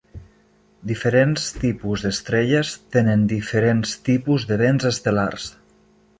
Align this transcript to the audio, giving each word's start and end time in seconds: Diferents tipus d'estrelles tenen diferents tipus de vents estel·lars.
Diferents 0.91 1.43
tipus 1.63 2.05
d'estrelles 2.05 2.73
tenen 2.97 3.27
diferents 3.35 3.93
tipus 4.09 4.49
de 4.53 4.59
vents 4.65 4.91
estel·lars. 4.95 5.49